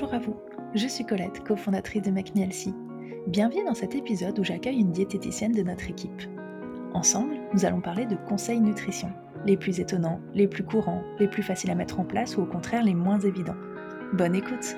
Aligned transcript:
Bonjour 0.00 0.14
à 0.14 0.18
vous, 0.18 0.36
je 0.74 0.88
suis 0.88 1.04
Colette, 1.04 1.44
cofondatrice 1.44 2.00
de 2.00 2.10
McMielsi. 2.10 2.72
Bienvenue 3.26 3.66
dans 3.66 3.74
cet 3.74 3.94
épisode 3.94 4.38
où 4.38 4.42
j'accueille 4.42 4.80
une 4.80 4.92
diététicienne 4.92 5.52
de 5.52 5.62
notre 5.62 5.90
équipe. 5.90 6.22
Ensemble, 6.94 7.34
nous 7.52 7.66
allons 7.66 7.82
parler 7.82 8.06
de 8.06 8.16
conseils 8.16 8.62
nutrition, 8.62 9.12
les 9.44 9.58
plus 9.58 9.78
étonnants, 9.78 10.18
les 10.32 10.48
plus 10.48 10.64
courants, 10.64 11.02
les 11.18 11.28
plus 11.28 11.42
faciles 11.42 11.70
à 11.70 11.74
mettre 11.74 12.00
en 12.00 12.04
place 12.04 12.38
ou 12.38 12.40
au 12.40 12.46
contraire 12.46 12.82
les 12.82 12.94
moins 12.94 13.20
évidents. 13.20 13.58
Bonne 14.14 14.34
écoute 14.34 14.74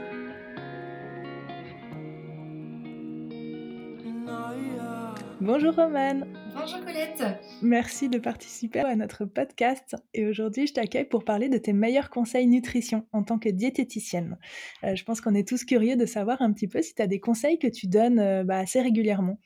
Bonjour 5.41 5.77
Romane 5.77 6.27
Bonjour 6.55 6.85
Colette 6.85 7.22
Merci 7.63 8.08
de 8.08 8.18
participer 8.18 8.81
à 8.81 8.95
notre 8.95 9.25
podcast 9.25 9.96
et 10.13 10.26
aujourd'hui 10.26 10.67
je 10.67 10.75
t'accueille 10.75 11.04
pour 11.04 11.25
parler 11.25 11.49
de 11.49 11.59
tes 11.59 11.72
meilleurs 11.72 12.11
conseils 12.11 12.46
nutrition 12.46 13.07
en 13.13 13.22
tant 13.22 13.39
que 13.39 13.49
diététicienne. 13.49 14.39
Euh, 14.85 14.95
je 14.95 15.04
pense 15.04 15.21
qu'on 15.21 15.35
est 15.35 15.49
tous 15.49 15.64
curieux 15.64 15.96
de 15.96 16.04
savoir 16.07 16.43
un 16.43 16.53
petit 16.53 16.68
peu 16.68 16.82
si 16.82 16.95
tu 16.95 17.03
as 17.03 17.07
des 17.07 17.21
conseils 17.21 17.59
que 17.59 17.67
tu 17.67 17.86
donnes 17.86 18.18
euh, 18.18 18.45
bah, 18.45 18.59
assez 18.59 18.81
régulièrement. 18.81 19.39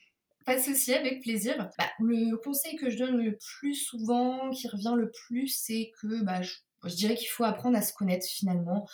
Pas 0.45 0.55
de 0.55 0.61
souci, 0.61 0.93
avec 0.93 1.21
plaisir. 1.21 1.69
Bah, 1.77 1.85
le 1.99 2.35
conseil 2.37 2.75
que 2.75 2.89
je 2.89 2.97
donne 2.97 3.17
le 3.17 3.37
plus 3.37 3.75
souvent, 3.75 4.49
qui 4.51 4.67
revient 4.67 4.95
le 4.95 5.11
plus, 5.11 5.47
c'est 5.47 5.91
que 6.01 6.23
bah, 6.23 6.41
je, 6.41 6.95
dirais 6.95 7.15
qu'il 7.15 7.27
faut 7.29 7.43
apprendre 7.43 7.77
à 7.77 7.81
se 7.81 7.93
connaître 7.93 8.25
finalement, 8.25 8.87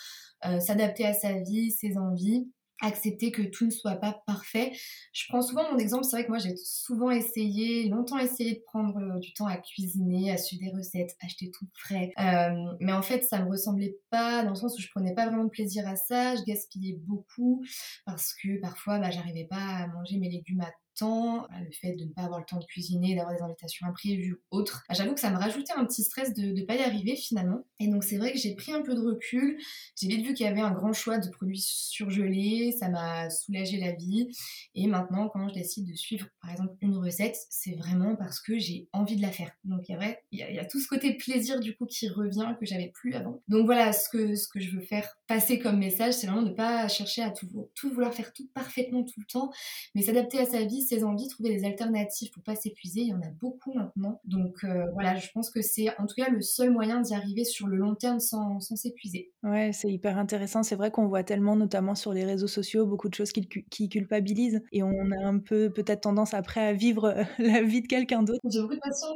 euh, 0.46 0.60
s'adapter 0.60 1.06
à 1.06 1.14
sa 1.14 1.32
vie, 1.40 1.70
ses 1.70 1.96
envies 1.96 2.48
accepter 2.84 3.30
que 3.30 3.42
tout 3.42 3.66
ne 3.66 3.70
soit 3.70 3.96
pas 3.96 4.22
parfait. 4.26 4.72
Je 5.12 5.24
prends 5.28 5.42
souvent 5.42 5.70
mon 5.72 5.78
exemple, 5.78 6.04
c'est 6.04 6.16
vrai 6.16 6.24
que 6.24 6.30
moi 6.30 6.38
j'ai 6.38 6.56
souvent 6.56 7.10
essayé, 7.10 7.88
longtemps 7.88 8.18
essayé 8.18 8.54
de 8.54 8.60
prendre 8.66 8.98
euh, 8.98 9.18
du 9.18 9.32
temps 9.32 9.46
à 9.46 9.56
cuisiner, 9.56 10.30
à 10.30 10.36
suivre 10.36 10.62
des 10.64 10.76
recettes, 10.76 11.16
acheter 11.22 11.50
tout 11.50 11.66
frais. 11.74 12.12
Euh, 12.18 12.74
mais 12.80 12.92
en 12.92 13.02
fait, 13.02 13.22
ça 13.24 13.42
me 13.42 13.50
ressemblait 13.50 13.96
pas 14.10 14.42
dans 14.44 14.50
le 14.50 14.56
sens 14.56 14.76
où 14.78 14.80
je 14.80 14.88
prenais 14.90 15.14
pas 15.14 15.26
vraiment 15.26 15.44
de 15.44 15.50
plaisir 15.50 15.86
à 15.88 15.96
ça, 15.96 16.36
je 16.36 16.42
gaspillais 16.42 16.98
beaucoup 17.06 17.64
parce 18.06 18.34
que 18.34 18.60
parfois 18.60 18.98
bah, 18.98 19.10
j'arrivais 19.10 19.46
pas 19.48 19.56
à 19.56 19.86
manger 19.88 20.18
mes 20.18 20.28
légumes 20.28 20.60
à 20.60 20.70
temps, 20.98 21.46
le 21.50 21.70
fait 21.72 21.94
de 21.96 22.04
ne 22.04 22.10
pas 22.10 22.22
avoir 22.22 22.40
le 22.40 22.44
temps 22.46 22.58
de 22.58 22.64
cuisiner, 22.64 23.14
d'avoir 23.14 23.34
des 23.34 23.42
invitations 23.42 23.86
imprévues 23.86 24.34
ou 24.34 24.58
autres, 24.58 24.84
j'avoue 24.90 25.14
que 25.14 25.20
ça 25.20 25.30
me 25.30 25.38
rajoutait 25.38 25.72
un 25.76 25.84
petit 25.84 26.02
stress 26.02 26.34
de 26.34 26.42
ne 26.42 26.62
pas 26.62 26.76
y 26.76 26.82
arriver 26.82 27.16
finalement. 27.16 27.64
Et 27.78 27.88
donc 27.88 28.04
c'est 28.04 28.16
vrai 28.16 28.32
que 28.32 28.38
j'ai 28.38 28.54
pris 28.54 28.72
un 28.72 28.82
peu 28.82 28.94
de 28.94 29.00
recul, 29.00 29.58
j'ai 30.00 30.08
vite 30.08 30.26
vu 30.26 30.34
qu'il 30.34 30.46
y 30.46 30.48
avait 30.48 30.60
un 30.60 30.72
grand 30.72 30.92
choix 30.92 31.18
de 31.18 31.28
produits 31.30 31.60
surgelés, 31.60 32.74
ça 32.78 32.88
m'a 32.88 33.30
soulagé 33.30 33.78
la 33.78 33.92
vie. 33.92 34.28
Et 34.74 34.86
maintenant 34.86 35.28
quand 35.28 35.48
je 35.48 35.54
décide 35.54 35.88
de 35.90 35.94
suivre 35.94 36.26
par 36.40 36.50
exemple 36.50 36.74
une 36.80 36.96
recette, 36.96 37.36
c'est 37.50 37.74
vraiment 37.74 38.16
parce 38.16 38.40
que 38.40 38.58
j'ai 38.58 38.88
envie 38.92 39.16
de 39.16 39.22
la 39.22 39.30
faire. 39.30 39.52
Donc 39.64 39.88
il 39.88 39.96
y, 40.32 40.42
a, 40.42 40.50
y 40.50 40.58
a, 40.58 40.64
tout 40.64 40.80
ce 40.80 40.88
côté 40.88 41.14
plaisir 41.14 41.60
du 41.60 41.76
coup 41.76 41.86
qui 41.86 42.08
revient 42.08 42.54
que 42.58 42.66
j'avais 42.66 42.90
plus 42.94 43.14
avant. 43.14 43.42
Donc 43.48 43.66
voilà, 43.66 43.92
ce 43.92 44.08
que, 44.08 44.34
ce 44.34 44.48
que 44.48 44.60
je 44.60 44.70
veux 44.70 44.82
faire 44.82 45.16
passer 45.26 45.58
comme 45.58 45.78
message, 45.78 46.14
c'est 46.14 46.26
vraiment 46.26 46.42
de 46.42 46.50
ne 46.50 46.54
pas 46.54 46.86
chercher 46.88 47.22
à 47.22 47.30
tout, 47.30 47.46
tout 47.74 47.90
vouloir 47.90 48.12
faire 48.12 48.32
tout 48.32 48.46
parfaitement 48.54 49.02
tout 49.04 49.20
le 49.20 49.26
temps, 49.26 49.50
mais 49.94 50.02
s'adapter 50.02 50.38
à 50.38 50.46
sa 50.46 50.64
vie 50.64 50.82
ses 50.82 51.04
envies, 51.04 51.28
trouver 51.28 51.54
des 51.56 51.64
alternatives 51.64 52.30
pour 52.30 52.42
pas 52.42 52.54
s'épuiser. 52.54 53.00
Il 53.02 53.08
y 53.08 53.14
en 53.14 53.22
a 53.22 53.30
beaucoup 53.40 53.72
maintenant. 53.72 54.20
Donc 54.24 54.64
euh, 54.64 54.84
voilà, 54.92 55.16
je 55.16 55.28
pense 55.32 55.50
que 55.50 55.62
c'est 55.62 55.88
en 55.98 56.06
tout 56.06 56.14
cas 56.16 56.28
le 56.28 56.42
seul 56.42 56.70
moyen 56.70 57.00
d'y 57.00 57.14
arriver 57.14 57.44
sur 57.44 57.66
le 57.66 57.76
long 57.76 57.94
terme 57.94 58.20
sans, 58.20 58.60
s'épuiser. 58.60 59.32
Ouais, 59.42 59.70
c'est 59.72 59.90
hyper 59.90 60.18
intéressant. 60.18 60.62
C'est 60.62 60.76
vrai 60.76 60.90
qu'on 60.90 61.06
voit 61.06 61.22
tellement, 61.22 61.56
notamment 61.56 61.94
sur 61.94 62.12
les 62.12 62.24
réseaux 62.24 62.46
sociaux, 62.46 62.86
beaucoup 62.86 63.08
de 63.08 63.14
choses 63.14 63.32
qui, 63.32 63.48
qui 63.48 63.88
culpabilisent 63.88 64.62
et 64.72 64.82
on 64.82 65.10
a 65.10 65.26
un 65.26 65.38
peu 65.38 65.70
peut-être 65.70 66.02
tendance 66.02 66.34
après 66.34 66.66
à 66.66 66.72
vivre 66.72 67.14
la 67.38 67.62
vie 67.62 67.82
de 67.82 67.86
quelqu'un 67.86 68.22
d'autre. 68.22 68.40
J'ai 68.50 68.60
beaucoup 68.60 68.74
de 68.74 68.80
patients 68.80 69.14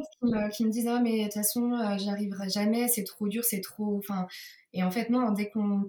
qui 0.52 0.64
me, 0.64 0.70
disent 0.70 0.88
Ah, 0.88 1.00
mais 1.00 1.18
de 1.18 1.24
toute 1.24 1.34
façon, 1.34 1.72
euh, 1.72 1.98
j'y 1.98 2.08
arriverai 2.08 2.48
jamais, 2.48 2.88
c'est 2.88 3.04
trop 3.04 3.28
dur, 3.28 3.44
c'est 3.44 3.60
trop. 3.60 3.98
Enfin, 3.98 4.26
et 4.74 4.82
en 4.82 4.90
fait, 4.90 5.08
non, 5.08 5.32
dès 5.32 5.48
qu'on 5.48 5.84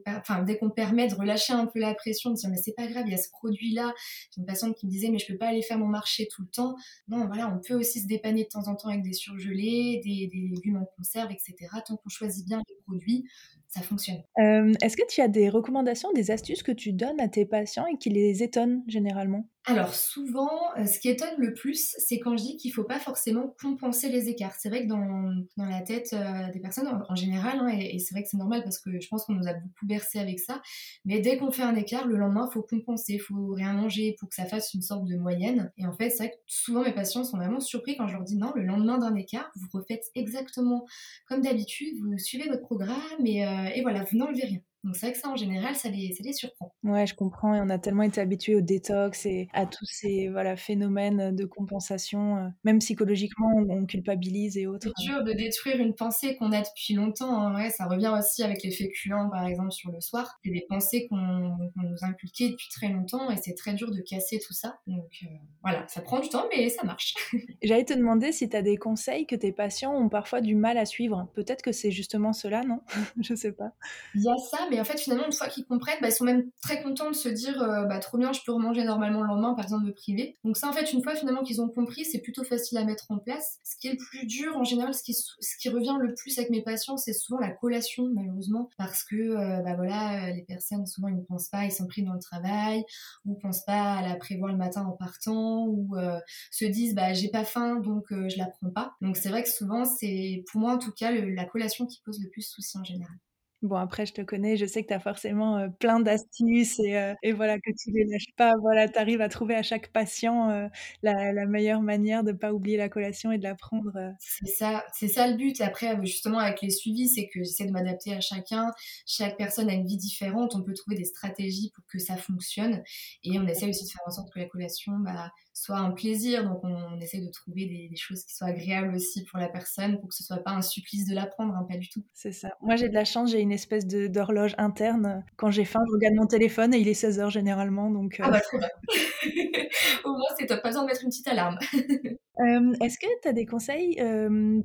dès 0.45 0.57
qu'on 0.57 0.69
permet 0.69 1.07
de 1.07 1.15
relâcher 1.15 1.53
un 1.53 1.65
peu 1.65 1.79
la 1.79 1.93
pression, 1.93 2.31
de 2.31 2.35
dire 2.35 2.49
mais 2.49 2.57
c'est 2.57 2.73
pas 2.73 2.87
grave, 2.87 3.03
il 3.07 3.11
y 3.11 3.15
a 3.15 3.17
ce 3.17 3.29
produit-là. 3.29 3.93
J'ai 4.33 4.41
une 4.41 4.45
patiente 4.45 4.75
qui 4.75 4.85
me 4.85 4.91
disait 4.91 5.09
mais 5.09 5.19
je 5.19 5.27
peux 5.27 5.37
pas 5.37 5.47
aller 5.47 5.61
faire 5.61 5.77
mon 5.77 5.87
marché 5.87 6.27
tout 6.27 6.41
le 6.41 6.47
temps. 6.49 6.75
Non, 7.07 7.25
voilà, 7.27 7.53
on 7.53 7.59
peut 7.59 7.75
aussi 7.75 8.01
se 8.01 8.07
dépanner 8.07 8.43
de 8.43 8.49
temps 8.49 8.67
en 8.67 8.75
temps 8.75 8.89
avec 8.89 9.03
des 9.03 9.13
surgelés, 9.13 10.01
des, 10.03 10.27
des 10.27 10.47
légumes 10.47 10.77
en 10.77 10.85
conserve, 10.97 11.31
etc. 11.31 11.55
Tant 11.85 11.97
qu'on 11.97 12.09
choisit 12.09 12.45
bien 12.45 12.61
les 12.67 12.75
produits, 12.85 13.25
ça 13.69 13.81
fonctionne. 13.81 14.23
Euh, 14.39 14.73
est-ce 14.81 14.97
que 14.97 15.07
tu 15.07 15.21
as 15.21 15.27
des 15.27 15.49
recommandations, 15.49 16.11
des 16.13 16.31
astuces 16.31 16.63
que 16.63 16.71
tu 16.71 16.91
donnes 16.91 17.21
à 17.21 17.27
tes 17.27 17.45
patients 17.45 17.85
et 17.85 17.97
qui 17.97 18.09
les 18.09 18.41
étonnent 18.41 18.83
généralement? 18.87 19.47
Alors 19.65 19.93
souvent, 19.93 20.49
euh, 20.77 20.85
ce 20.85 20.99
qui 20.99 21.09
étonne 21.09 21.35
le 21.37 21.53
plus, 21.53 21.93
c'est 21.99 22.17
quand 22.17 22.35
je 22.35 22.43
dis 22.43 22.57
qu'il 22.57 22.71
ne 22.71 22.73
faut 22.73 22.85
pas 22.85 22.97
forcément 22.97 23.55
compenser 23.61 24.09
les 24.09 24.27
écarts. 24.27 24.55
C'est 24.57 24.69
vrai 24.69 24.83
que 24.83 24.87
dans, 24.87 25.31
dans 25.57 25.65
la 25.65 25.81
tête 25.81 26.09
euh, 26.13 26.51
des 26.51 26.59
personnes 26.59 26.87
en, 27.07 27.15
général, 27.15 27.59
hein, 27.59 27.67
et, 27.67 27.99
c'est 27.99 28.15
vrai 28.15 28.23
que 28.23 28.29
c'est 28.29 28.37
normal 28.37 28.63
parce 28.63 28.79
que 28.79 28.99
je 28.99 29.07
pense 29.07 29.25
qu'on 29.25 29.33
nous 29.33 29.47
a 29.47 29.53
beaucoup 29.53 29.85
bercé 29.85 30.17
avec 30.17 30.39
ça, 30.39 30.61
mais 31.05 31.19
dès 31.19 31.37
qu'on 31.37 31.51
fait 31.51 31.61
un 31.61 31.75
écart, 31.75 32.07
le 32.07 32.17
lendemain, 32.17 32.47
il 32.49 32.53
faut 32.53 32.63
compenser, 32.63 33.13
il 33.13 33.21
faut 33.21 33.53
rien 33.53 33.73
manger 33.73 34.15
pour 34.19 34.29
que 34.29 34.35
ça 34.35 34.45
fasse 34.45 34.73
une 34.73 34.81
sorte 34.81 35.05
de 35.05 35.15
moyenne. 35.15 35.71
Et 35.77 35.85
en 35.85 35.93
fait, 35.93 36.09
c'est 36.09 36.23
vrai 36.23 36.29
que 36.31 36.37
souvent 36.47 36.83
mes 36.83 36.93
patients 36.93 37.23
sont 37.23 37.37
vraiment 37.37 37.59
surpris 37.59 37.95
quand 37.95 38.07
je 38.07 38.13
leur 38.13 38.23
dis 38.23 38.37
non, 38.37 38.51
le 38.55 38.63
lendemain 38.63 38.97
d'un 38.97 39.13
écart, 39.13 39.51
vous 39.55 39.67
refaites 39.71 40.05
exactement 40.15 40.87
comme 41.27 41.41
d'habitude, 41.41 41.95
vous 42.01 42.17
suivez 42.17 42.49
votre 42.49 42.63
programme 42.63 42.97
et, 43.23 43.45
et 43.67 43.81
voilà, 43.81 44.03
vous 44.03 44.17
n'enlevez 44.17 44.45
rien. 44.45 44.59
Donc 44.83 44.95
c'est 44.95 45.07
vrai 45.07 45.13
que 45.13 45.19
ça, 45.19 45.29
en 45.29 45.35
général, 45.35 45.75
ça 45.75 45.89
les, 45.89 46.13
ça 46.13 46.23
les 46.23 46.33
surprend. 46.33 46.73
Ouais, 46.83 47.05
je 47.05 47.13
comprends. 47.13 47.53
Et 47.53 47.59
on 47.61 47.69
a 47.69 47.77
tellement 47.79 48.03
été 48.03 48.21
habitués 48.21 48.55
au 48.55 48.61
détox 48.61 49.25
et 49.25 49.49
à 49.53 49.65
tous 49.65 49.85
ces 49.85 50.29
voilà, 50.29 50.55
phénomènes 50.55 51.35
de 51.35 51.45
compensation. 51.45 52.37
Euh, 52.37 52.47
même 52.63 52.79
psychologiquement, 52.79 53.51
on, 53.69 53.85
culpabilise 53.85 54.57
et 54.57 54.67
autres. 54.67 54.91
C'est 54.97 55.05
dur 55.05 55.23
de 55.23 55.33
détruire 55.33 55.79
une 55.79 55.95
pensée 55.95 56.35
qu'on 56.37 56.51
a 56.51 56.61
depuis 56.61 56.93
longtemps. 56.93 57.41
Hein. 57.41 57.55
Ouais, 57.55 57.69
ça 57.69 57.87
revient 57.87 58.13
aussi 58.17 58.43
avec 58.43 58.63
les 58.63 58.71
féculents, 58.71 59.29
par 59.29 59.45
exemple, 59.47 59.71
sur 59.71 59.91
le 59.91 59.99
soir. 59.99 60.39
C'est 60.43 60.51
des 60.51 60.65
pensées 60.69 61.07
qu'on 61.09 61.17
nous 61.17 61.97
inculquait 62.01 62.49
depuis 62.49 62.69
très 62.69 62.89
longtemps 62.89 63.29
et 63.29 63.37
c'est 63.37 63.55
très 63.55 63.73
dur 63.73 63.91
de 63.91 64.01
casser 64.01 64.39
tout 64.39 64.53
ça. 64.53 64.79
Donc 64.87 65.09
euh, 65.23 65.27
voilà, 65.61 65.85
ça 65.87 66.01
prend 66.01 66.19
du 66.19 66.29
temps, 66.29 66.45
mais 66.55 66.69
ça 66.69 66.83
marche. 66.83 67.15
J'allais 67.63 67.85
te 67.85 67.93
demander 67.93 68.31
si 68.31 68.47
tu 68.47 68.55
as 68.55 68.61
des 68.61 68.77
conseils 68.77 69.25
que 69.25 69.35
tes 69.35 69.51
patients 69.51 69.93
ont 69.93 70.09
parfois 70.09 70.41
du 70.41 70.55
mal 70.55 70.77
à 70.77 70.85
suivre. 70.85 71.29
Peut-être 71.33 71.61
que 71.61 71.71
c'est 71.71 71.91
justement 71.91 72.31
cela, 72.31 72.63
non? 72.63 72.81
Je 73.21 73.35
sais 73.35 73.51
pas. 73.51 73.71
Il 74.15 74.23
y 74.23 74.29
a 74.29 74.37
ça, 74.37 74.68
mais 74.69 74.79
en 74.79 74.83
fait, 74.83 74.97
finalement, 74.97 75.25
une 75.25 75.31
fois 75.31 75.47
qu'ils 75.47 75.65
comprennent, 75.65 75.97
bah, 76.01 76.09
ils 76.09 76.13
sont 76.13 76.25
même 76.25 76.49
très 76.61 76.81
contents 76.81 77.09
de 77.09 77.15
se 77.15 77.29
dire 77.29 77.61
euh, 77.61 77.85
bah, 77.85 77.99
trop 77.99 78.17
bien, 78.17 78.33
je 78.33 78.41
peux 78.45 78.51
remanger 78.51 78.83
normalement 78.83 79.21
le 79.21 79.27
lendemain, 79.27 79.53
par 79.53 79.65
exemple, 79.65 79.85
me 79.85 79.93
priver. 79.93 80.37
Donc, 80.43 80.57
ça, 80.57 80.67
en 80.69 80.73
fait, 80.73 80.91
une 80.93 81.03
fois 81.03 81.15
finalement 81.15 81.43
qu'ils 81.43 81.61
ont 81.61 81.69
compris, 81.69 82.05
c'est 82.05 82.19
plutôt 82.19 82.43
facile 82.43 82.77
à 82.77 82.85
mettre 82.85 83.05
en 83.09 83.17
place. 83.17 83.59
Ce 83.63 83.75
qui 83.77 83.87
est 83.87 83.91
le 83.91 83.97
plus 83.97 84.25
dur, 84.25 84.57
en 84.57 84.63
général, 84.63 84.93
ce 84.93 85.03
qui, 85.03 85.69
revient 85.69 85.97
le 86.01 86.13
plus 86.15 86.37
avec 86.39 86.49
mes 86.49 86.63
patients, 86.63 86.97
c'est 86.97 87.13
souvent 87.13 87.39
la 87.39 87.51
collation, 87.51 88.09
malheureusement, 88.13 88.69
parce 88.77 89.03
que 89.03 89.15
euh, 89.15 89.61
bah, 89.61 89.75
voilà, 89.75 90.31
les 90.31 90.43
personnes, 90.43 90.85
souvent, 90.85 91.07
ils 91.07 91.17
ne 91.17 91.23
pensent 91.23 91.49
pas, 91.49 91.65
ils 91.65 91.71
sont 91.71 91.85
pris 91.87 92.03
dans 92.03 92.13
le 92.13 92.19
travail, 92.19 92.83
ou 93.25 93.35
pensent 93.35 93.65
pas 93.65 93.95
à 93.95 94.07
la 94.07 94.15
prévoir 94.15 94.51
le 94.51 94.57
matin 94.57 94.83
en 94.85 94.91
partant, 94.91 95.65
ou 95.67 95.95
euh, 95.95 96.19
se 96.51 96.65
disent, 96.65 96.95
bah, 96.95 97.13
j'ai 97.13 97.29
pas 97.29 97.45
faim, 97.45 97.79
donc 97.79 98.05
je 98.09 98.37
la 98.37 98.47
prends 98.47 98.69
pas. 98.69 98.93
Donc, 99.01 99.17
c'est 99.17 99.29
vrai 99.29 99.43
que 99.43 99.49
souvent, 99.49 99.85
c'est, 99.85 100.43
pour 100.51 100.61
moi 100.61 100.73
en 100.73 100.77
tout 100.77 100.91
cas, 100.91 101.11
la 101.11 101.45
collation 101.45 101.85
qui 101.85 102.01
pose 102.03 102.19
le 102.21 102.29
plus 102.29 102.41
souci 102.41 102.77
en 102.77 102.83
général. 102.83 103.15
Bon, 103.61 103.75
après, 103.75 104.05
je 104.05 104.13
te 104.13 104.21
connais, 104.21 104.55
je 104.55 104.65
sais 104.65 104.83
que 104.83 104.87
tu 104.87 104.93
as 104.93 104.99
forcément 104.99 105.69
plein 105.79 105.99
d'astuces 105.99 106.79
et, 106.79 107.13
et, 107.23 107.33
voilà, 107.33 107.57
que 107.57 107.71
tu 107.77 107.91
les 107.91 108.05
lâches 108.05 108.33
pas. 108.37 108.53
Voilà, 108.61 108.87
tu 108.87 108.97
arrives 108.97 109.21
à 109.21 109.27
trouver 109.29 109.55
à 109.55 109.63
chaque 109.63 109.91
patient 109.91 110.69
la, 111.03 111.33
la, 111.33 111.45
meilleure 111.45 111.81
manière 111.81 112.23
de 112.23 112.31
ne 112.31 112.37
pas 112.37 112.53
oublier 112.53 112.77
la 112.77 112.87
collation 112.87 113.31
et 113.31 113.37
de 113.37 113.43
la 113.43 113.55
prendre. 113.55 113.91
C'est 114.19 114.47
ça, 114.47 114.85
c'est 114.93 115.09
ça 115.09 115.27
le 115.27 115.35
but. 115.35 115.59
Après, 115.61 115.97
justement, 116.05 116.39
avec 116.39 116.61
les 116.61 116.69
suivis, 116.69 117.09
c'est 117.09 117.27
que 117.27 117.43
j'essaie 117.43 117.65
de 117.65 117.71
m'adapter 117.71 118.13
à 118.13 118.21
chacun. 118.21 118.71
Chaque 119.05 119.37
personne 119.37 119.69
a 119.69 119.73
une 119.73 119.85
vie 119.85 119.97
différente. 119.97 120.55
On 120.55 120.63
peut 120.63 120.73
trouver 120.73 120.95
des 120.95 121.05
stratégies 121.05 121.71
pour 121.75 121.85
que 121.87 121.99
ça 121.99 122.15
fonctionne. 122.15 122.81
Et 123.23 123.39
on 123.39 123.47
essaie 123.47 123.67
aussi 123.67 123.85
de 123.85 123.89
faire 123.89 124.01
en 124.05 124.11
sorte 124.11 124.31
que 124.31 124.39
la 124.39 124.45
collation 124.45 124.93
bah, 124.99 125.31
soit 125.61 125.77
un 125.77 125.91
plaisir. 125.91 126.43
Donc, 126.43 126.63
on, 126.63 126.99
essaie 126.99 127.19
de 127.19 127.29
trouver 127.29 127.65
des, 127.65 127.95
choses 127.95 128.23
qui 128.23 128.35
soient 128.35 128.47
agréables 128.47 128.95
aussi 128.95 129.25
pour 129.25 129.39
la 129.39 129.47
personne, 129.47 129.99
pour 129.99 130.09
que 130.09 130.15
ce 130.15 130.23
soit 130.23 130.37
pas 130.43 130.51
un 130.51 130.61
supplice 130.61 131.07
de 131.07 131.15
l'apprendre, 131.15 131.53
hein, 131.55 131.65
pas 131.69 131.77
du 131.77 131.89
tout. 131.89 132.03
C'est 132.13 132.31
ça. 132.31 132.49
Moi, 132.61 132.75
j'ai 132.75 132.89
de 132.89 132.93
la 132.93 133.05
chance, 133.05 133.31
j'ai 133.31 133.41
une 133.41 133.51
espèce 133.51 133.85
d'horloge 133.85 134.55
interne. 134.57 135.23
Quand 135.35 135.51
j'ai 135.51 135.65
faim, 135.65 135.81
je 135.87 135.93
regarde 135.93 136.15
mon 136.15 136.27
téléphone 136.27 136.73
et 136.73 136.79
il 136.79 136.87
est 136.87 137.01
16h 137.01 137.29
généralement. 137.29 137.89
Donc, 137.89 138.17
Ah 138.19 138.29
bah 138.29 138.41
trop 138.41 138.57
bien. 138.57 138.69
Au 140.05 140.11
moins, 140.11 140.29
c'est 140.37 140.45
top. 140.45 140.61
Pas 140.61 140.69
besoin 140.69 140.83
de 140.83 140.87
mettre 140.87 141.03
une 141.03 141.09
petite 141.09 141.27
alarme. 141.27 141.57
Est-ce 142.39 142.97
que 142.97 143.07
tu 143.21 143.27
as 143.27 143.33
des 143.33 143.45
conseils 143.45 144.01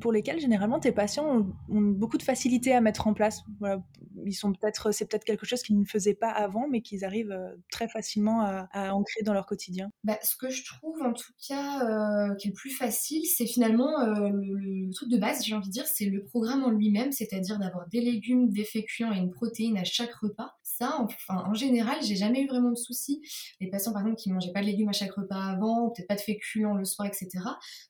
pour 0.01 0.13
lesquels 0.13 0.41
généralement 0.41 0.81
tes 0.81 0.93
patients 0.93 1.47
ont, 1.69 1.81
beaucoup 1.81 2.19
de 2.19 2.23
facilité 2.23 2.75
à 2.75 2.81
mettre 2.81 3.07
en 3.07 3.15
place? 3.15 3.43
Ils 4.25 4.33
sont 4.33 4.53
peut-être, 4.53 4.93
C'est 4.93 5.09
peut-être 5.09 5.25
quelque 5.25 5.47
chose 5.47 5.63
qu'ils 5.63 5.79
ne 5.79 5.85
faisaient 5.85 6.15
pas 6.15 6.31
avant, 6.31 6.69
mais 6.69 6.81
qu'ils 6.81 7.05
arrivent 7.05 7.37
très 7.71 7.89
facilement 7.89 8.41
à, 8.43 8.93
ancrer 8.93 9.23
dans 9.25 9.33
leur 9.33 9.47
quotidien? 9.47 9.91
Bah, 10.05 10.19
Ce 10.23 10.37
que 10.37 10.51
je 10.51 10.65
trouve 10.65 11.03
en 11.03 11.13
tout 11.13 11.33
cas 11.49 12.35
qui 12.39 12.49
est 12.49 12.51
le 12.51 12.55
plus 12.55 12.71
facile, 12.71 13.25
c'est 13.27 13.47
finalement 13.47 13.93
le, 14.07 14.93
truc 14.93 15.11
de 15.11 15.19
base, 15.19 15.45
j'ai 15.45 15.55
envie 15.55 15.69
de 15.69 15.73
dire, 15.73 15.87
c'est 15.87 16.07
le 16.07 16.25
programme 16.25 16.63
en 16.63 16.71
lui-même, 16.71 17.13
c'est-à-dire 17.13 17.59
d'avoir 17.59 17.89
des 17.89 18.01
légumes, 18.01 18.51
des 18.51 18.65
féculents 18.65 19.13
et 19.13 19.19
une 19.19 19.31
protéine 19.31 19.77
à 19.77 19.85
chaque 19.85 20.13
repas, 20.15 20.55
ça, 20.63 20.97
enfin, 21.01 21.45
en 21.47 21.55
général, 21.55 21.99
j'ai 22.03 22.17
jamais 22.17 22.43
eu 22.43 22.47
vraiment 22.47 22.71
de 22.71 22.77
soucis. 22.77 23.23
Les 23.61 23.69
patients, 23.69 23.93
par 23.93 24.03
exemple, 24.03 24.21
qui 24.21 24.31
mangeaient 24.33 24.53
pas 24.53 24.61
de 24.61 24.67
légumes 24.67 24.89
à 24.89 24.93
chaque 24.93 25.13
repas 25.13 25.43
avant, 25.43 25.91
peut-être 25.91 26.09
pas 26.09 26.17
de 26.17 26.21
féculents 26.21 26.75
le 26.75 26.85
soir, 26.85 27.07
etc., 27.07 27.29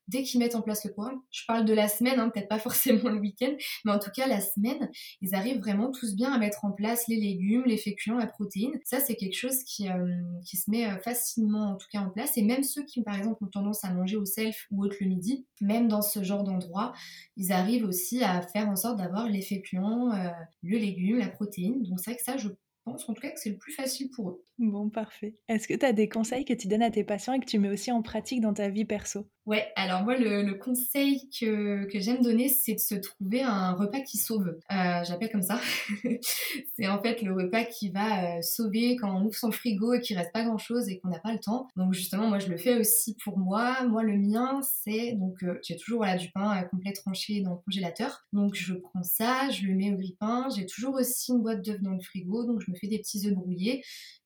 dès 0.08 0.22
qu'ils 0.22 0.40
mettent 0.40 0.54
en 0.54 0.62
place 0.62 0.84
le 0.84 0.92
programme, 0.92 1.20
je 1.30 1.42
parle 1.46 1.64
de 1.64 1.72
la 1.72 1.88
semaine, 1.88 2.18
hein, 2.20 2.30
peut-être 2.30 2.48
pas 2.48 2.58
forcément 2.58 3.10
le 3.10 3.18
week-end, 3.18 3.54
mais 3.84 3.92
en 3.92 3.98
tout 3.98 4.10
cas, 4.10 4.26
la 4.26 4.40
semaine, 4.40 4.90
ils 5.20 5.34
arrivent 5.34 5.58
vraiment 5.58 5.90
tous 5.90 6.14
bien 6.14 6.32
à 6.32 6.38
mettre 6.38 6.64
en 6.64 6.72
place 6.72 7.08
les 7.08 7.16
légumes, 7.16 7.64
les 7.66 7.76
féculents, 7.76 8.18
la 8.18 8.26
protéine. 8.26 8.72
Ça, 8.84 9.00
c'est 9.00 9.16
quelque 9.16 9.36
chose 9.36 9.62
qui, 9.64 9.88
euh, 9.88 10.06
se 10.44 10.70
met 10.70 10.86
euh, 10.86 10.98
facilement, 10.98 11.72
en 11.72 11.76
tout 11.76 11.86
cas, 11.90 12.00
en 12.00 12.10
place. 12.10 12.36
Et 12.36 12.42
même 12.42 12.62
ceux 12.62 12.84
qui, 12.84 13.02
par 13.02 13.16
exemple, 13.16 13.42
ont 13.44 13.48
tendance 13.48 13.84
à 13.84 13.92
manger 13.92 14.16
au 14.16 14.24
self 14.24 14.66
ou 14.70 14.84
autre 14.84 14.96
le 15.00 15.08
midi, 15.08 15.46
même 15.60 15.88
dans 15.88 16.02
ce 16.02 16.22
genre 16.22 16.44
d'endroit, 16.44 16.92
ils 17.36 17.52
arrivent 17.52 17.84
aussi 17.84 18.22
à 18.22 18.42
faire 18.42 18.68
en 18.68 18.76
sorte 18.76 18.98
d'avoir 18.98 19.28
les 19.28 19.42
féculents, 19.42 20.12
euh, 20.12 20.30
le 20.62 20.78
légume, 20.78 21.18
la 21.18 21.28
protéine. 21.28 21.82
Donc 21.82 22.00
c'est 22.00 22.12
vrai 22.12 22.18
que 22.18 22.24
ça, 22.24 22.36
je 22.36 22.48
pense 22.84 23.08
en 23.08 23.14
tout 23.14 23.22
cas 23.22 23.30
que 23.30 23.40
c'est 23.40 23.50
le 23.50 23.58
plus 23.58 23.72
facile 23.72 24.10
pour 24.10 24.30
eux. 24.30 24.44
Bon, 24.58 24.90
parfait. 24.90 25.36
Est-ce 25.48 25.66
que 25.66 25.74
tu 25.74 25.84
as 25.84 25.92
des 25.92 26.08
conseils 26.08 26.44
que 26.44 26.52
tu 26.52 26.68
donnes 26.68 26.82
à 26.82 26.90
tes 26.90 27.04
patients 27.04 27.32
et 27.32 27.40
que 27.40 27.46
tu 27.46 27.58
mets 27.58 27.70
aussi 27.70 27.90
en 27.90 28.02
pratique 28.02 28.40
dans 28.40 28.54
ta 28.54 28.68
vie 28.68 28.84
perso? 28.84 29.26
Ouais, 29.46 29.70
alors 29.76 30.04
moi, 30.04 30.16
le, 30.16 30.54
conseil 30.54 31.28
que, 31.28 31.84
que 31.84 32.00
j'aime 32.00 32.22
donner, 32.22 32.48
c'est 32.48 32.74
de 32.74 32.80
se 32.80 32.94
trouver 32.94 33.42
un 33.42 33.72
repas 33.72 34.00
qui 34.00 34.16
sauve. 34.16 34.56
Euh, 34.72 35.04
J'appelle 35.04 35.30
comme 35.30 35.42
ça. 35.42 35.60
c'est 36.76 36.88
en 36.88 37.02
fait 37.02 37.20
le 37.20 37.34
repas 37.34 37.64
qui 37.64 37.90
va 37.90 38.38
euh, 38.38 38.42
sauver 38.42 38.96
quand 38.96 39.14
on 39.14 39.26
ouvre 39.26 39.34
son 39.34 39.52
frigo 39.52 39.92
et 39.92 40.00
qu'il 40.00 40.16
reste 40.16 40.32
pas 40.32 40.44
grand-chose 40.44 40.88
et 40.88 40.98
qu'on 40.98 41.08
n'a 41.08 41.18
pas 41.18 41.32
le 41.32 41.40
temps. 41.40 41.68
Donc 41.76 41.92
justement, 41.92 42.28
moi, 42.28 42.38
je 42.38 42.48
le 42.48 42.56
fais 42.56 42.78
aussi 42.78 43.16
pour 43.22 43.36
moi. 43.38 43.86
Moi, 43.86 44.02
le 44.02 44.16
mien, 44.16 44.60
c'est 44.62 45.12
donc 45.12 45.42
euh, 45.42 45.58
j'ai 45.62 45.76
toujours 45.76 46.06
du 46.18 46.30
pain 46.30 46.62
complet 46.70 46.92
tranché 46.92 47.42
dans 47.42 47.50
le 47.50 47.58
congélateur. 47.66 48.24
Donc 48.32 48.54
je 48.54 48.72
prends 48.72 49.02
ça, 49.02 49.50
je 49.50 49.66
le 49.66 49.74
mets 49.74 49.92
au 49.92 49.96
grille-pain. 49.96 50.48
J'ai 50.56 50.64
toujours 50.64 50.94
aussi 50.94 51.32
une 51.32 51.42
boîte 51.42 51.62
d'œufs 51.62 51.82
dans 51.82 51.92
le 51.92 52.00
frigo, 52.00 52.46
donc 52.46 52.62
je 52.62 52.70
me 52.70 52.76
fais 52.76 52.86
des 52.86 52.98
petits 52.98 53.26
œufs 53.26 53.34
brouillés 53.34 53.82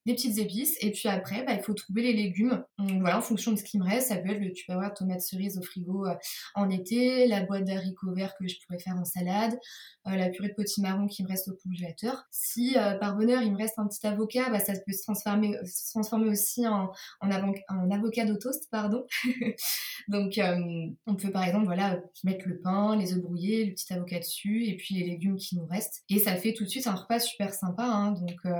des 0.09 0.14
petites 0.14 0.38
épices. 0.38 0.76
Et 0.81 0.91
puis 0.91 1.09
après, 1.09 1.44
bah, 1.44 1.53
il 1.55 1.62
faut 1.62 1.75
trouver 1.75 2.03
les 2.03 2.14
légumes. 2.14 2.64
voilà, 2.79 3.19
en 3.19 3.21
fonction 3.21 3.53
de 3.53 3.56
ce 3.56 3.62
qui 3.62 3.79
me 3.79 3.85
reste, 3.85 4.09
ça 4.09 4.17
peut 4.17 4.31
être 4.31 4.41
le 4.41 4.53
tomate 5.09 5.23
cerise 5.23 5.59
au 5.59 5.63
frigo 5.63 6.07
euh, 6.07 6.15
en 6.55 6.69
été, 6.71 7.27
la 7.27 7.43
boîte 7.45 7.65
d'haricots 7.65 8.13
verts 8.15 8.35
que 8.39 8.47
je 8.47 8.57
pourrais 8.67 8.79
faire 8.79 8.97
en 8.97 9.05
salade, 9.05 9.59
euh, 10.07 10.17
la 10.17 10.29
purée 10.29 10.49
de 10.49 10.55
potimarron 10.55 11.07
qui 11.07 11.23
me 11.23 11.29
reste 11.29 11.49
au 11.49 11.55
congélateur. 11.63 12.27
Si 12.31 12.77
euh, 12.77 12.95
par 12.95 13.17
bonheur 13.17 13.43
il 13.43 13.53
me 13.53 13.59
reste 13.59 13.79
un 13.79 13.87
petit 13.87 14.07
avocat, 14.07 14.51
bah, 14.51 14.61
ça 14.61 14.73
peut 14.75 14.93
se 14.93 15.03
transformer, 15.03 15.59
aussi 16.29 16.67
en, 16.67 16.91
en, 17.21 17.31
en 17.69 17.91
avocado 17.91 18.37
toast, 18.37 18.69
pardon. 18.71 19.05
Donc 20.09 20.41
on 21.07 21.17
peut 21.17 21.31
par 21.31 21.45
exemple 21.45 21.67
voilà 21.67 22.01
mettre 22.25 22.49
le 22.49 22.61
pain, 22.61 22.97
les 22.97 23.13
œufs 23.13 23.21
brouillés, 23.21 23.67
le 23.67 23.73
petit 23.73 23.93
avocat 23.93 24.19
dessus 24.19 24.65
et 24.65 24.77
puis 24.77 24.95
les 24.95 25.05
légumes 25.05 25.37
qui 25.37 25.57
nous 25.57 25.67
restent. 25.67 26.03
Et 26.09 26.19
ça 26.19 26.35
fait 26.37 26.55
tout 26.55 26.65
de 26.65 26.69
suite 26.69 26.87
un 26.87 26.95
repas 26.95 27.21
super 27.21 27.53
sympa. 27.53 27.85
Hein. 27.85 28.13
donc 28.13 28.55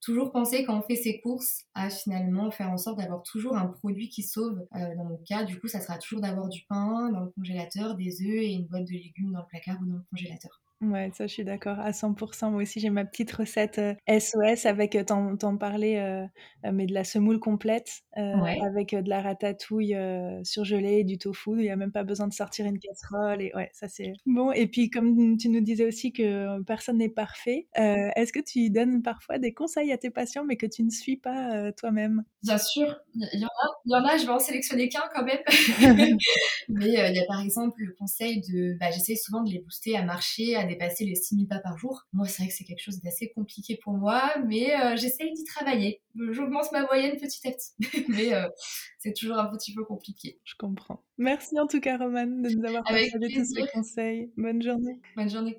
toujours 0.00 0.32
penser 0.32 0.64
quand 0.64 0.78
on 0.78 0.82
fait 0.82 0.96
ses 0.96 1.20
courses 1.20 1.64
à 1.74 1.90
finalement 1.90 2.50
faire 2.50 2.70
en 2.70 2.78
sorte 2.78 2.98
d'avoir 2.98 3.22
toujours 3.22 3.56
un 3.56 3.66
produit 3.66 4.08
qui 4.08 4.22
sauve. 4.22 4.60
dans 4.72 5.04
mon 5.04 5.18
cas, 5.26 5.44
du 5.44 5.58
coup, 5.58 5.68
ça 5.68 5.75
sera 5.80 5.98
toujours 5.98 6.20
d'avoir 6.20 6.48
du 6.48 6.62
pain 6.68 7.10
dans 7.10 7.20
le 7.20 7.30
congélateur, 7.30 7.94
des 7.96 8.22
œufs 8.22 8.42
et 8.42 8.52
une 8.52 8.66
boîte 8.66 8.84
de 8.84 8.92
légumes 8.92 9.32
dans 9.32 9.40
le 9.40 9.46
placard 9.46 9.76
ou 9.82 9.86
dans 9.86 9.96
le 9.96 10.04
congélateur. 10.10 10.60
Ouais, 10.82 11.10
ça, 11.14 11.26
je 11.26 11.32
suis 11.32 11.44
d'accord 11.44 11.80
à 11.80 11.94
100 11.94 12.50
Moi 12.50 12.60
aussi, 12.62 12.80
j'ai 12.80 12.90
ma 12.90 13.06
petite 13.06 13.32
recette, 13.32 13.80
SOS 14.06 14.66
avec, 14.66 14.94
heu, 14.94 15.04
t'en 15.06 15.56
parlais, 15.56 16.28
mais 16.70 16.84
de 16.84 16.92
la 16.92 17.02
semoule 17.02 17.38
complète, 17.40 18.02
avec, 18.12 18.94
de 18.94 19.08
la 19.08 19.22
ratatouille, 19.22 19.96
surgelée, 20.44 21.02
du 21.04 21.16
tofu. 21.16 21.52
Il 21.60 21.64
y 21.64 21.70
a 21.70 21.76
même 21.76 21.92
pas 21.92 22.04
besoin 22.04 22.28
de 22.28 22.34
sortir 22.34 22.66
une 22.66 22.78
casserole 22.78 23.40
et 23.40 23.52
ouais, 23.54 23.70
ça, 23.72 23.88
c'est 23.88 24.12
bon 24.26 24.52
et 24.52 24.66
puis 24.66 24.90
comme 24.90 25.38
tu 25.38 25.48
nous 25.48 25.62
disais 25.62 25.86
aussi 25.86 26.12
que, 26.12 26.60
personne 26.64 26.98
n'est 26.98 27.08
parfait, 27.08 27.68
est-ce 27.74 28.32
que 28.32 28.40
tu 28.40 28.68
donnes 28.68 29.02
parfois 29.02 29.38
des 29.38 29.54
conseils 29.54 29.92
à 29.92 29.96
tes 29.98 30.10
patients, 30.10 30.44
mais 30.44 30.56
que 30.56 30.66
tu 30.66 30.82
ne 30.82 30.90
suis 30.90 31.16
pas, 31.16 31.72
toi-même? 31.72 32.22
Bien 32.42 32.58
sûr, 32.58 32.94
il 33.14 33.40
y 33.40 33.44
en 33.44 33.48
a 33.48 33.50
il 33.86 33.92
y 33.92 33.96
en 33.96 34.04
a, 34.04 34.16
je 34.18 34.26
vais 34.26 34.32
en 34.32 34.38
sélectionner 34.38 34.88
qu'un 34.90 35.08
quand 35.14 35.24
même. 35.24 35.38
Mais, 36.68 36.88
il 36.88 36.92
y 36.92 36.98
a 37.20 37.24
par 37.26 37.40
exemple 37.40 37.80
le 37.80 37.94
conseil 37.98 38.40
de 38.40 38.76
bah, 38.78 38.90
j'essaie 38.90 39.14
souvent 39.14 39.42
de 39.42 39.50
les 39.50 39.60
booster 39.60 39.96
à 39.96 40.02
marcher, 40.02 40.56
à 40.56 40.65
dépasser 40.66 41.04
les 41.04 41.14
6000 41.14 41.48
pas 41.48 41.58
par 41.58 41.78
jour. 41.78 42.06
Moi, 42.12 42.26
c'est 42.26 42.42
vrai 42.42 42.50
que 42.50 42.54
c'est 42.54 42.64
quelque 42.64 42.82
chose 42.82 43.00
d'assez 43.00 43.30
compliqué 43.34 43.78
pour 43.82 43.94
moi, 43.94 44.34
mais 44.46 44.74
euh, 44.74 44.96
j'essaye 44.96 45.32
d'y 45.32 45.44
travailler. 45.44 46.02
J'augmente 46.30 46.70
ma 46.72 46.84
moyenne 46.84 47.16
petit 47.16 47.46
à 47.48 47.52
petit, 47.52 47.72
mais 48.08 48.34
euh, 48.34 48.48
c'est 48.98 49.12
toujours 49.12 49.38
un 49.38 49.46
petit 49.46 49.72
peu 49.74 49.84
compliqué. 49.84 50.38
Je 50.44 50.54
comprends. 50.58 51.02
Merci 51.18 51.58
en 51.58 51.66
tout 51.66 51.80
cas, 51.80 51.96
Romane, 51.98 52.42
de 52.42 52.50
nous 52.50 52.64
avoir 52.64 52.82
partagé 52.84 53.10
tous 53.34 53.44
ces 53.44 53.66
conseils. 53.72 54.30
Bonne 54.36 54.62
journée. 54.62 55.00
Bonne 55.16 55.30
journée. 55.30 55.58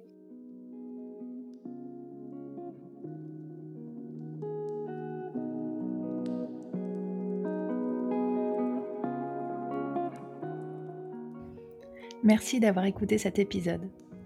Merci 12.24 12.60
d'avoir 12.60 12.86
écouté 12.86 13.18
cet 13.18 13.40
épisode. 13.40 13.90